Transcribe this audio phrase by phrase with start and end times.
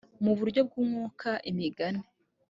[0.23, 2.03] mu buryo bw umwuka imigani